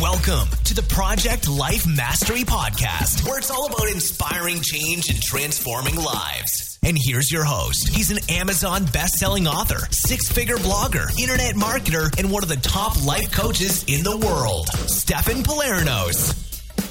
[0.00, 5.94] Welcome to the Project Life Mastery Podcast, where it's all about inspiring change and transforming
[5.94, 6.78] lives.
[6.82, 7.90] And here's your host.
[7.90, 13.30] He's an Amazon best-selling author, six-figure blogger, internet marketer, and one of the top life
[13.30, 16.32] coaches in the world, Stefan Palernos.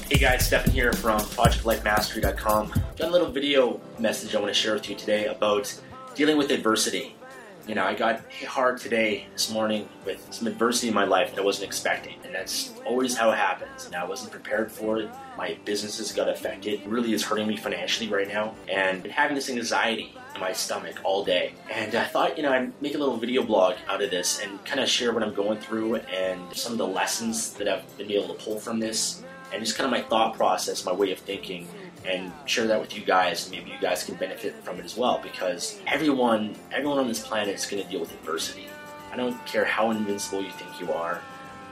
[0.08, 2.68] Hey guys, Stefan here from ProjectLifeMastery.com.
[2.96, 5.76] Got a little video message I want to share with you today about
[6.14, 7.16] dealing with adversity.
[7.66, 11.30] You know, I got hit hard today, this morning, with some adversity in my life
[11.30, 12.14] that I wasn't expecting.
[12.24, 13.86] And that's always how it happens.
[13.86, 15.10] And I wasn't prepared for it.
[15.36, 16.80] My businesses got affected.
[16.80, 18.54] It really is hurting me financially right now.
[18.68, 21.54] And having this anxiety in my stomach all day.
[21.70, 24.64] And I thought, you know, I'd make a little video blog out of this and
[24.64, 28.10] kind of share what I'm going through and some of the lessons that I've been
[28.10, 31.18] able to pull from this and just kind of my thought process, my way of
[31.18, 31.66] thinking
[32.04, 33.50] and share that with you guys.
[33.50, 37.54] Maybe you guys can benefit from it as well because everyone, everyone on this planet
[37.54, 38.66] is going to deal with adversity.
[39.12, 41.20] I don't care how invincible you think you are.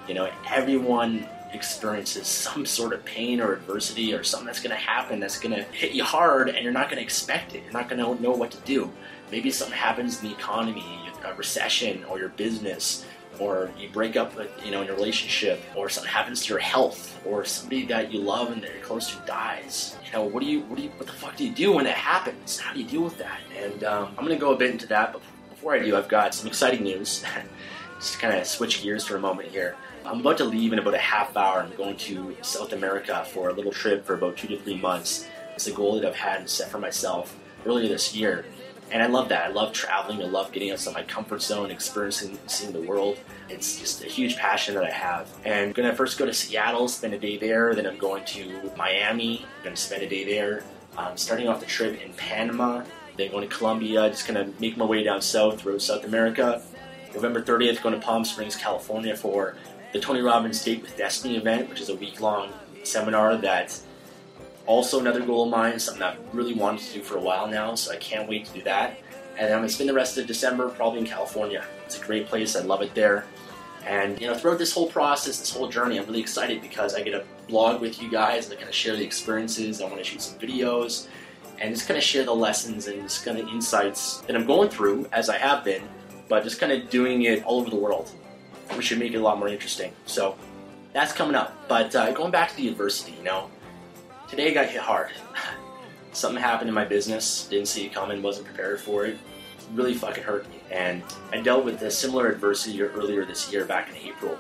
[0.07, 4.77] You know, everyone experiences some sort of pain or adversity or something that's going to
[4.77, 7.63] happen that's going to hit you hard and you're not going to expect it.
[7.65, 8.91] You're not going to know what to do.
[9.31, 10.85] Maybe something happens in the economy,
[11.25, 13.05] a recession or your business
[13.41, 14.33] or you break up
[14.65, 18.21] you know in your relationship or something happens to your health or somebody that you
[18.21, 20.91] love and that you're close to dies you know what do you what do you
[20.91, 22.59] what the fuck do you do when that happens?
[22.59, 23.41] How do you deal with that?
[23.57, 26.35] And um, i'm to go a bit into that but before i do i've got
[26.35, 27.25] some exciting news.
[27.99, 29.75] Just to kind of switch gears for a moment here.
[30.07, 31.63] I'm about to leave in about a half hour.
[31.63, 35.27] I'm going to south america for a little trip for about two to three months.
[35.55, 38.45] It's a goal that i've had set for myself earlier this year
[38.91, 39.45] and I love that.
[39.45, 40.23] I love traveling.
[40.23, 43.19] I love getting outside my comfort zone, experiencing, seeing the world.
[43.49, 45.29] It's just a huge passion that I have.
[45.45, 47.75] And I'm gonna first go to Seattle, spend a day there.
[47.75, 49.47] Then I'm going to Miami.
[49.63, 50.65] Gonna spend a day there.
[50.97, 52.85] Um, starting off the trip in Panama.
[53.17, 54.09] Then going to Colombia.
[54.09, 56.63] Just gonna make my way down south through South America.
[57.15, 59.57] November 30th, going to Palm Springs, California for
[59.93, 62.53] the Tony Robbins Date with Destiny event, which is a week-long
[62.85, 63.79] seminar that
[64.69, 67.75] also another goal of mine, something I've really wanted to do for a while now,
[67.75, 68.99] so I can't wait to do that.
[69.39, 71.65] And I'm gonna spend the rest of December probably in California.
[71.87, 73.25] It's a great place, I love it there.
[73.87, 77.03] And you know, throughout this whole process, this whole journey, I'm really excited because I
[77.03, 79.81] get to blog with you guys and I kind of share the experiences.
[79.81, 81.09] I want to shoot some videos
[81.59, 84.69] and just kind of share the lessons and just kind of insights that I'm going
[84.69, 85.83] through as I have been,
[86.29, 88.11] but just kind of doing it all over the world.
[88.75, 89.93] which should make it a lot more interesting.
[90.05, 90.37] So
[90.93, 91.57] that's coming up.
[91.69, 93.51] But uh, going back to the adversity, you know,
[94.29, 95.11] Today got hit hard.
[96.13, 99.17] Something happened in my business, didn't see it coming, wasn't prepared for it.
[99.73, 100.61] really fucking hurt me.
[100.71, 101.03] And
[101.33, 104.39] I dealt with a similar adversity earlier this year, back in April.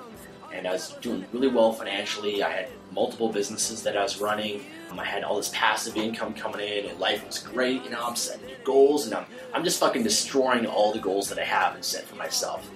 [0.52, 2.42] And I was doing really well financially.
[2.42, 4.62] I had multiple businesses that I was running.
[4.90, 7.82] Um, I had all this passive income coming in, and life was great.
[7.84, 9.24] You know, I'm setting new goals, and I'm,
[9.54, 12.70] I'm just fucking destroying all the goals that I have and set for myself.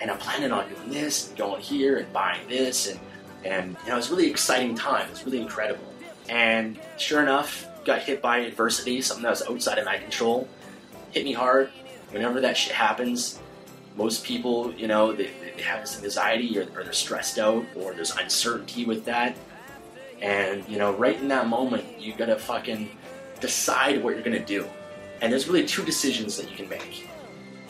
[0.00, 2.98] And I'm planning on doing this and going here and buying this, and
[3.44, 5.06] and you know, it was really exciting time.
[5.06, 5.89] It was really incredible.
[6.30, 10.48] And sure enough, got hit by adversity, something that was outside of my control.
[11.10, 11.70] Hit me hard.
[12.12, 13.40] Whenever that shit happens,
[13.96, 17.92] most people, you know, they, they have this anxiety or, or they're stressed out or
[17.94, 19.36] there's uncertainty with that.
[20.22, 22.88] And, you know, right in that moment, you gotta fucking
[23.40, 24.66] decide what you're gonna do.
[25.20, 27.08] And there's really two decisions that you can make.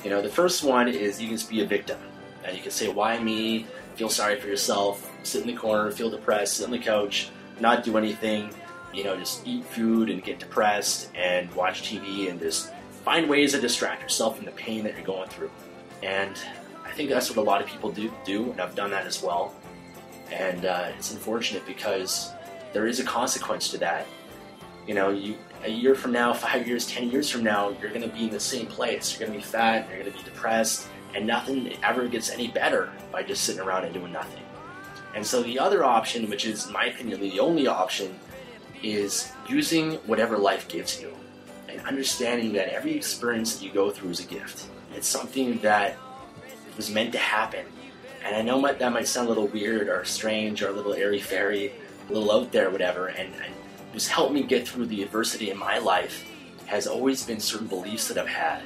[0.04, 1.98] You know, the first one is you can just be a victim.
[2.44, 3.66] And you can say, why me?
[3.94, 7.30] Feel sorry for yourself, sit in the corner, feel depressed, sit on the couch,
[7.60, 8.50] not do anything,
[8.92, 12.72] you know, just eat food and get depressed and watch TV and just
[13.04, 15.50] find ways to distract yourself from the pain that you're going through.
[16.02, 16.38] And
[16.84, 19.22] I think that's what a lot of people do, do and I've done that as
[19.22, 19.54] well.
[20.32, 22.32] And uh, it's unfortunate because
[22.72, 24.06] there is a consequence to that.
[24.86, 28.02] You know, you a year from now, five years, ten years from now, you're going
[28.02, 29.12] to be in the same place.
[29.12, 29.88] You're going to be fat.
[29.88, 33.84] You're going to be depressed, and nothing ever gets any better by just sitting around
[33.84, 34.42] and doing nothing.
[35.14, 38.18] And so the other option, which is, in my opinion, the only option,
[38.82, 41.14] is using whatever life gives you
[41.68, 44.66] and understanding that every experience that you go through is a gift.
[44.94, 45.96] It's something that
[46.76, 47.64] was meant to happen.
[48.24, 51.20] And I know that might sound a little weird or strange or a little airy
[51.20, 51.72] fairy,
[52.08, 53.08] a little out there, whatever.
[53.08, 53.54] And, and
[53.92, 56.26] what's helped me get through the adversity in my life
[56.66, 58.62] has always been certain beliefs that I've had.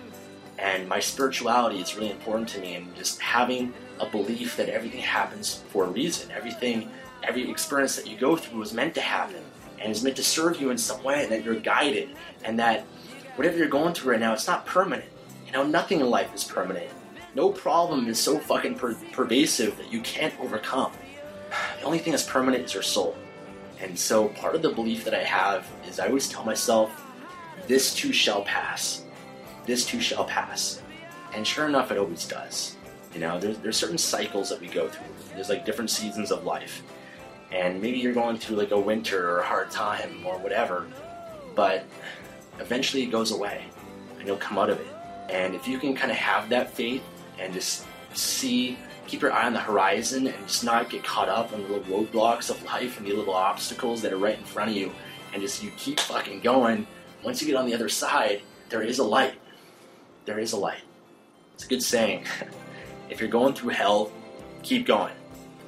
[0.59, 5.01] And my spirituality is really important to me, and just having a belief that everything
[5.01, 6.31] happens for a reason.
[6.31, 6.91] Everything,
[7.23, 9.43] every experience that you go through is meant to happen
[9.81, 12.09] and is meant to serve you in some way, and that you're guided,
[12.45, 12.87] and that
[13.37, 15.11] whatever you're going through right now, it's not permanent.
[15.47, 16.91] You know, nothing in life is permanent.
[17.35, 20.93] No problem is so fucking per- pervasive that you can't overcome.
[21.81, 23.17] The only thing that's permanent is your soul.
[23.81, 27.05] And so part of the belief that I have is I always tell myself,
[27.67, 29.04] this too shall pass.
[29.67, 30.83] This too shall pass.
[31.35, 32.77] And sure enough, it always does.
[33.13, 35.07] You know, there's, there's certain cycles that we go through.
[35.35, 36.83] There's like different seasons of life.
[37.53, 40.87] And maybe you're going through like a winter or a hard time or whatever,
[41.55, 41.85] but
[42.59, 43.65] eventually it goes away
[44.19, 44.87] and you'll come out of it.
[45.31, 47.03] And if you can kind of have that faith
[47.39, 48.77] and just see,
[49.07, 51.85] keep your eye on the horizon and just not get caught up on the little
[51.85, 54.93] roadblocks of life and the little obstacles that are right in front of you,
[55.33, 56.87] and just you keep fucking going.
[57.23, 59.35] Once you get on the other side, there is a light.
[60.25, 60.83] There is a light.
[61.55, 62.25] It's a good saying.
[63.11, 64.11] if you're going through hell,
[64.63, 65.13] keep going.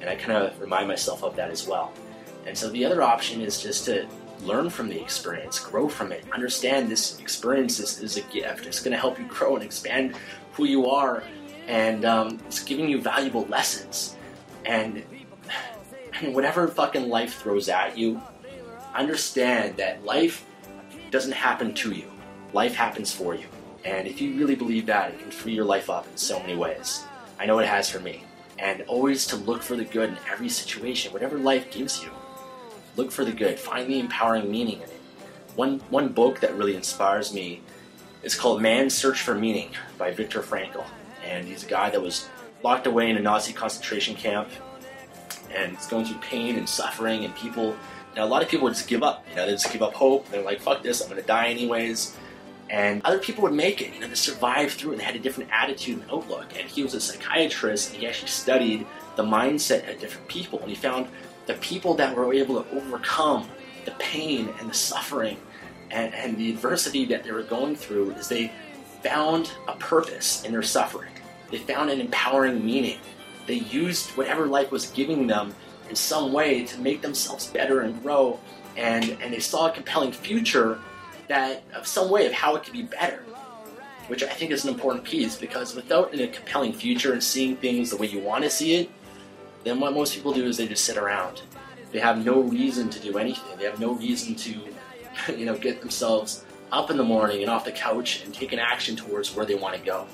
[0.01, 1.93] And I kind of remind myself of that as well.
[2.45, 4.07] And so the other option is just to
[4.41, 8.65] learn from the experience, grow from it, understand this experience is, is a gift.
[8.65, 10.15] It's going to help you grow and expand
[10.53, 11.23] who you are,
[11.67, 14.15] and um, it's giving you valuable lessons.
[14.65, 15.03] And
[16.13, 18.21] I mean, whatever fucking life throws at you,
[18.95, 20.45] understand that life
[21.11, 22.09] doesn't happen to you.
[22.53, 23.45] Life happens for you.
[23.87, 26.57] And if you really believe that, it can free your life up in so many
[26.57, 27.05] ways.
[27.39, 28.25] I know it has for me.
[28.59, 32.09] And always to look for the good in every situation, whatever life gives you.
[32.97, 33.57] Look for the good.
[33.57, 35.01] Find the empowering meaning in it.
[35.55, 37.61] One, one book that really inspires me
[38.23, 40.83] is called Man's Search for Meaning by Viktor Frankl.
[41.25, 42.27] And he's a guy that was
[42.63, 44.49] locked away in a Nazi concentration camp
[45.55, 47.75] and he's going through pain and suffering and people
[48.15, 49.93] now a lot of people would just give up you know they just give up
[49.93, 52.17] hope they're like fuck this i'm gonna die anyways
[52.69, 55.19] and other people would make it you know they survived through and they had a
[55.19, 58.85] different attitude and outlook and he was a psychiatrist and he actually studied
[59.15, 61.07] the mindset of different people and he found
[61.45, 63.47] the people that were able to overcome
[63.85, 65.37] the pain and the suffering
[65.91, 68.51] and, and the adversity that they were going through is they
[69.03, 71.11] found a purpose in their suffering.
[71.51, 72.99] They found an empowering meaning.
[73.45, 75.55] They used whatever life was giving them
[75.89, 78.39] in some way to make themselves better and grow,
[78.75, 80.79] and, and they saw a compelling future
[81.27, 83.23] that of some way of how it could be better.
[84.07, 87.89] Which I think is an important piece because without a compelling future and seeing things
[87.89, 88.89] the way you want to see it,
[89.63, 91.41] then what most people do is they just sit around.
[91.91, 93.57] They have no reason to do anything.
[93.57, 94.59] They have no reason to,
[95.37, 98.59] you know, get themselves up in the morning and off the couch and take an
[98.59, 100.07] action towards where they want to go.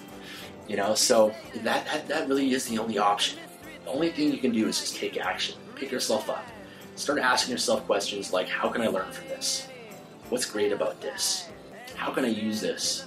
[0.67, 3.39] You know, so that, that, that really is the only option.
[3.85, 6.45] The only thing you can do is just take action, pick yourself up,
[6.95, 9.67] start asking yourself questions like, how can I learn from this?
[10.29, 11.49] What's great about this?
[11.95, 13.05] How can I use this?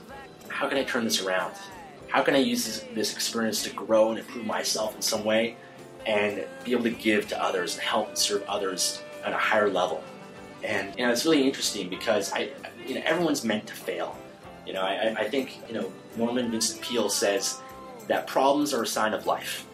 [0.48, 1.54] How can I turn this around?
[2.08, 5.56] How can I use this, this experience to grow and improve myself in some way
[6.06, 9.68] and be able to give to others and help and serve others at a higher
[9.68, 10.02] level?
[10.62, 12.50] And you know, it's really interesting because I,
[12.86, 14.16] you know, everyone's meant to fail.
[14.66, 17.60] You know, I, I think you know Norman Vincent Peale says
[18.08, 19.66] that problems are a sign of life,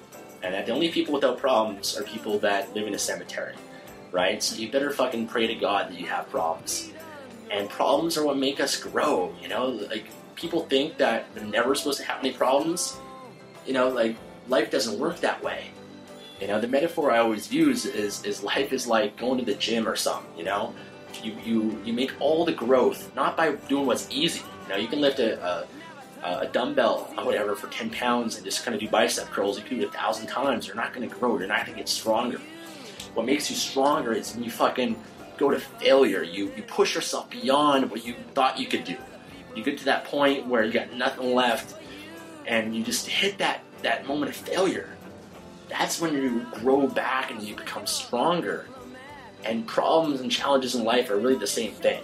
[0.43, 3.55] and that the only people without problems are people that live in a cemetery,
[4.11, 4.43] right?
[4.43, 6.93] So you better fucking pray to God that you have problems,
[7.53, 9.33] and problems are what make us grow.
[9.41, 12.97] You know, like people think that they're never supposed to have any problems.
[13.67, 14.17] You know, like
[14.49, 15.67] life doesn't work that way.
[16.41, 19.55] You know, the metaphor I always use is is life is like going to the
[19.55, 20.27] gym or something.
[20.37, 20.75] You know,
[21.23, 24.43] you you you make all the growth not by doing what's easy.
[24.65, 25.67] You know, you can lift a, a
[26.25, 29.65] a dumbbell or whatever for 10 pounds and just kind of do bicep curls, you
[29.65, 30.69] can do it a thousand times.
[30.69, 31.37] You're not going to grow.
[31.37, 32.41] You're not going to get stronger.
[33.15, 34.95] What makes you stronger is when you fucking
[35.37, 36.23] go to failure.
[36.23, 38.97] You, you push yourself beyond what you thought you could do.
[39.55, 41.77] You get to that point where you got nothing left
[42.47, 44.91] and you just hit that, that moment of failure.
[45.69, 48.67] That's when you grow back and you become stronger.
[49.45, 52.03] And problems and challenges in life are really the same thing.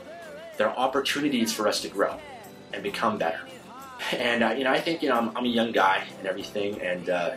[0.56, 2.18] They're opportunities for us to grow
[2.72, 3.40] and become better.
[4.12, 6.80] And uh, you know, I think you know I'm, I'm, a young guy and everything,
[6.80, 7.36] and uh,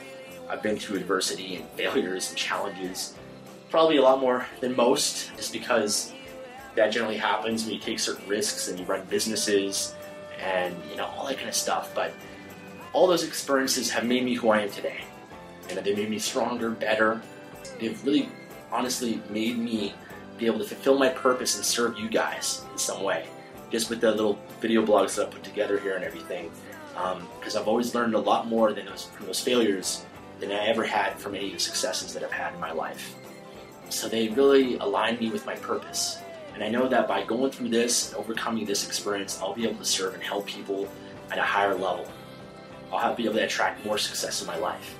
[0.50, 3.16] I've been through adversity and failures and challenges,
[3.72, 6.14] probably a lot more than most, just because
[6.76, 9.96] that generally happens when you take certain risks and you run businesses
[10.40, 11.96] and you know all that kind of stuff.
[11.96, 12.14] But
[12.94, 15.02] all those experiences have made me who I am today,
[15.70, 17.22] and they made me stronger, better,
[17.80, 18.30] they've really
[18.72, 19.94] honestly made me
[20.38, 23.26] be able to fulfill my purpose and serve you guys in some way.
[23.70, 26.52] Just with the little video blogs that I put together here and everything.
[26.94, 30.06] Because um, I've always learned a lot more than those, from those failures
[30.42, 33.16] than I ever had from any of the successes that I've had in my life.
[33.92, 36.18] So they really align me with my purpose.
[36.54, 39.80] And I know that by going through this and overcoming this experience, I'll be able
[39.80, 40.88] to serve and help people
[41.32, 42.08] at a higher level.
[42.92, 44.98] I'll be able to attract more success in my life.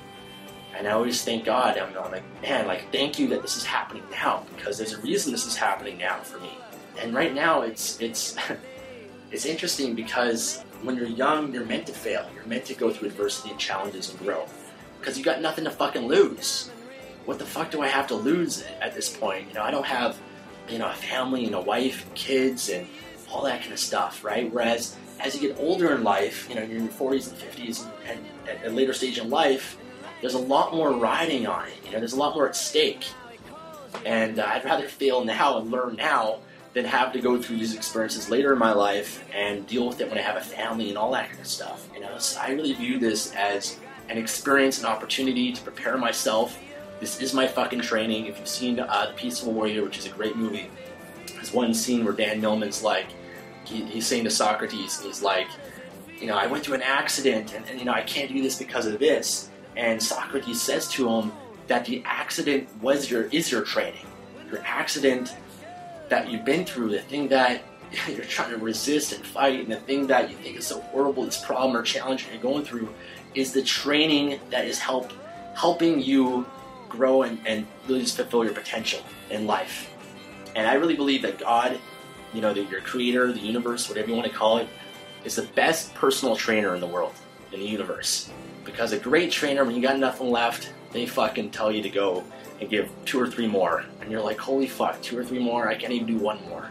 [0.76, 1.78] And I always thank God.
[1.78, 5.02] I'm, I'm like, man, like, thank you that this is happening now because there's a
[5.02, 6.58] reason this is happening now for me.
[7.00, 8.36] And right now, it's it's
[9.32, 12.26] it's interesting because when you're young, you're meant to fail.
[12.34, 14.46] You're meant to go through adversity and challenges and grow
[15.00, 16.72] because you got nothing to fucking lose.
[17.26, 19.48] What the fuck do I have to lose at this point?
[19.48, 20.18] You know, I don't have
[20.70, 22.88] you know a family and a wife and kids and
[23.32, 24.52] all that kind of stuff, right?
[24.52, 27.88] Whereas as you get older in life, you know, you're in your 40s and 50s
[28.08, 29.78] and, at a later stage in life,
[30.20, 31.76] there's a lot more riding on it.
[31.86, 33.06] You know, there's a lot more at stake.
[34.06, 36.40] And uh, I'd rather fail now and learn now
[36.74, 40.10] than have to go through these experiences later in my life and deal with it
[40.10, 41.88] when I have a family and all that kind of stuff.
[41.94, 43.78] You know, so I really view this as
[44.10, 46.58] an experience, an opportunity to prepare myself.
[47.02, 48.28] This is my fucking training.
[48.28, 50.70] If you've seen uh, The Peaceful Warrior, which is a great movie,
[51.34, 53.08] there's one scene where Dan Millman's like,
[53.66, 55.48] he, he's saying to Socrates, he's like,
[56.20, 58.56] you know, I went through an accident and, and, you know, I can't do this
[58.56, 59.50] because of this.
[59.76, 61.32] And Socrates says to him
[61.66, 64.06] that the accident was your, is your training.
[64.52, 65.36] Your accident
[66.10, 67.64] that you've been through, the thing that
[68.08, 71.26] you're trying to resist and fight, and the thing that you think is so horrible,
[71.26, 72.94] this problem or challenge you're going through,
[73.34, 75.12] is the training that is help,
[75.56, 76.46] helping you
[76.92, 79.90] grow and, and really just fulfill your potential in life.
[80.56, 81.80] And I really believe that God,
[82.34, 84.68] you know, that your creator, the universe, whatever you want to call it,
[85.24, 87.14] is the best personal trainer in the world,
[87.52, 88.30] in the universe.
[88.66, 92.24] Because a great trainer, when you got nothing left, they fucking tell you to go
[92.60, 93.86] and give two or three more.
[94.02, 95.68] And you're like, holy fuck, two or three more?
[95.68, 96.70] I can't even do one more.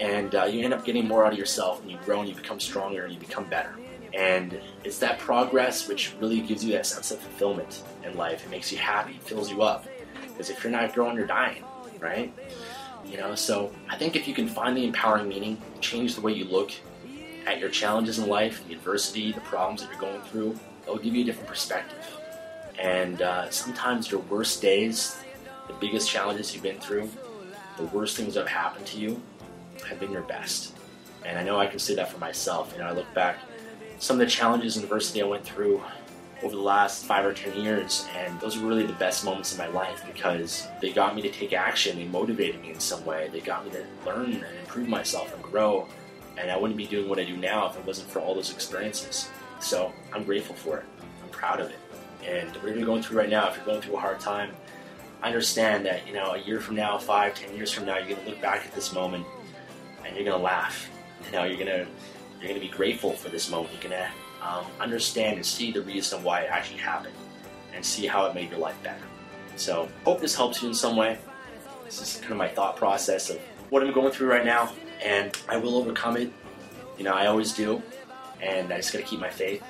[0.00, 2.34] And uh, you end up getting more out of yourself and you grow and you
[2.34, 3.74] become stronger and you become better.
[4.14, 8.44] And it's that progress which really gives you that sense of fulfillment in life.
[8.44, 9.86] It makes you happy, fills you up.
[10.28, 11.64] Because if you're not growing, you're dying,
[11.98, 12.32] right?
[13.06, 16.32] You know, so I think if you can find the empowering meaning, change the way
[16.32, 16.72] you look
[17.46, 21.14] at your challenges in life, the adversity, the problems that you're going through, it'll give
[21.14, 22.06] you a different perspective.
[22.78, 25.22] And uh, sometimes your worst days,
[25.66, 27.10] the biggest challenges you've been through,
[27.76, 29.20] the worst things that have happened to you,
[29.88, 30.74] have been your best.
[31.24, 32.72] And I know I can say that for myself.
[32.72, 33.38] You know, I look back
[33.98, 35.82] some of the challenges and adversity I went through
[36.42, 39.58] over the last five or ten years, and those were really the best moments in
[39.58, 43.28] my life because they got me to take action, they motivated me in some way,
[43.32, 45.86] they got me to learn and improve myself and grow.
[46.36, 48.52] And I wouldn't be doing what I do now if it wasn't for all those
[48.52, 49.30] experiences.
[49.60, 50.84] So I'm grateful for it.
[51.22, 51.78] I'm proud of it.
[52.26, 54.50] And whatever you're going through right now, if you're going through a hard time,
[55.22, 58.16] I understand that, you know, a year from now, five, ten years from now, you're
[58.16, 59.24] gonna look back at this moment
[60.04, 60.90] and you're gonna laugh.
[61.26, 61.86] You know, you're gonna
[62.42, 63.72] you're gonna be grateful for this moment.
[63.72, 64.10] You're gonna
[64.42, 67.14] um, understand and see the reason why it actually happened
[67.72, 69.04] and see how it made your life better.
[69.56, 71.18] So, hope this helps you in some way.
[71.84, 73.38] This is kind of my thought process of
[73.70, 74.72] what I'm going through right now,
[75.04, 76.32] and I will overcome it.
[76.98, 77.80] You know, I always do,
[78.40, 79.62] and I just gotta keep my faith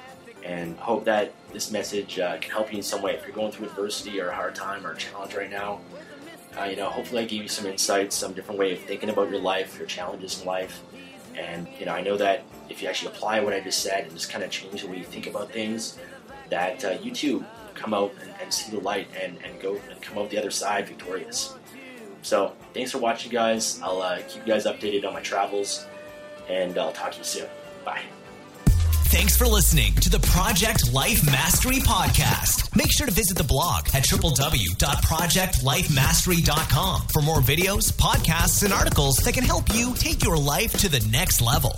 [0.45, 3.15] and hope that this message uh, can help you in some way.
[3.15, 5.81] If you're going through adversity or a hard time or a challenge right now,
[6.59, 9.31] uh, you know, hopefully I gave you some insights, some different way of thinking about
[9.31, 10.83] your life, your challenges in life.
[11.37, 14.13] And, you know, I know that if you actually apply what I just said and
[14.13, 15.99] just kind of change the way you think about things,
[16.51, 20.01] that uh, you too come out and, and, see the light and, and go and
[20.03, 21.55] come out the other side victorious.
[22.21, 23.81] So, thanks for watching, guys.
[23.83, 25.87] I'll uh, keep you guys updated on my travels,
[26.49, 27.49] and I'll talk to you soon.
[27.85, 28.03] Bye.
[29.13, 32.75] Thanks for listening to the Project Life Mastery Podcast.
[32.75, 39.35] Make sure to visit the blog at www.projectlifemastery.com for more videos, podcasts, and articles that
[39.35, 41.77] can help you take your life to the next level.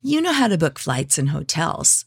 [0.00, 2.06] You know how to book flights and hotels.